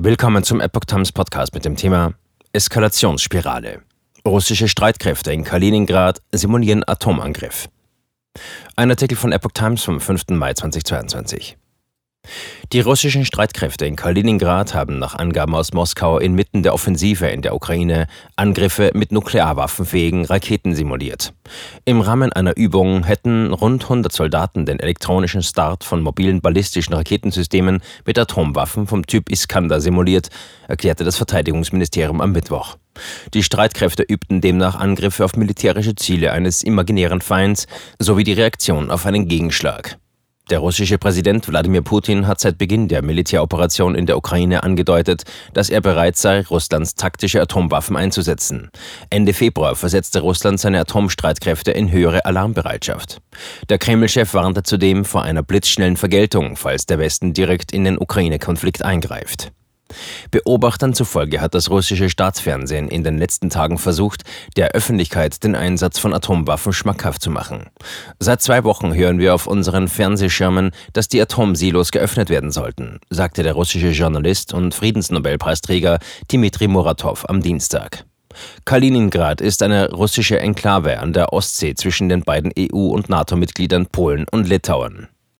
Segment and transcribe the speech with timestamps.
[0.00, 2.14] Willkommen zum Epoch Times Podcast mit dem Thema
[2.52, 3.82] Eskalationsspirale.
[4.24, 7.68] Russische Streitkräfte in Kaliningrad simulieren Atomangriff.
[8.76, 10.28] Ein Artikel von Epoch Times vom 5.
[10.28, 11.57] Mai 2022.
[12.72, 17.54] Die russischen Streitkräfte in Kaliningrad haben nach Angaben aus Moskau inmitten der Offensive in der
[17.54, 18.06] Ukraine
[18.36, 21.32] Angriffe mit nuklearwaffenfähigen Raketen simuliert.
[21.84, 27.80] Im Rahmen einer Übung hätten rund 100 Soldaten den elektronischen Start von mobilen ballistischen Raketensystemen
[28.04, 30.28] mit Atomwaffen vom Typ Iskander simuliert,
[30.66, 32.76] erklärte das Verteidigungsministerium am Mittwoch.
[33.34, 37.66] Die Streitkräfte übten demnach Angriffe auf militärische Ziele eines imaginären Feinds
[37.98, 39.98] sowie die Reaktion auf einen Gegenschlag.
[40.50, 45.68] Der russische Präsident Wladimir Putin hat seit Beginn der Militäroperation in der Ukraine angedeutet, dass
[45.68, 48.70] er bereit sei, Russlands taktische Atomwaffen einzusetzen.
[49.10, 53.20] Ende Februar versetzte Russland seine Atomstreitkräfte in höhere Alarmbereitschaft.
[53.68, 58.82] Der Kreml-Chef warnte zudem vor einer blitzschnellen Vergeltung, falls der Westen direkt in den Ukraine-Konflikt
[58.82, 59.52] eingreift.
[60.30, 64.22] Beobachtern zufolge hat das russische Staatsfernsehen in den letzten Tagen versucht,
[64.56, 67.66] der Öffentlichkeit den Einsatz von Atomwaffen schmackhaft zu machen.
[68.18, 73.42] Seit zwei Wochen hören wir auf unseren Fernsehschirmen, dass die Atomsilos geöffnet werden sollten, sagte
[73.42, 75.98] der russische Journalist und Friedensnobelpreisträger
[76.30, 78.04] Dmitri Muratov am Dienstag.
[78.64, 84.26] Kaliningrad ist eine russische Enklave an der Ostsee zwischen den beiden EU- und NATO-Mitgliedern Polen
[84.30, 85.08] und Litauen.